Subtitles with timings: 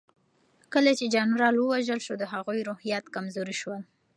[0.73, 3.81] کله چې جنرال ووژل شو د هغوی روحيات کمزوري شول.